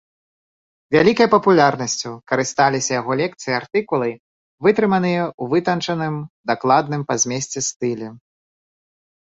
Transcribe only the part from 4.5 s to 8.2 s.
вытрыманыя ў вытанчаным, дакладным па змесце стылі.